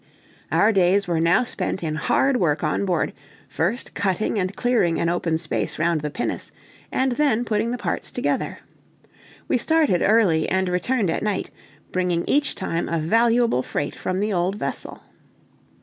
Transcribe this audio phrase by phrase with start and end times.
[0.51, 3.13] Our days were now spent in hard work on board,
[3.47, 6.51] first cutting and clearing an open space round the pinnace,
[6.91, 8.57] and then putting the parts together.
[9.47, 11.51] We started early and returned at night,
[11.91, 15.03] bringing each time a valuable freight from the old vessel.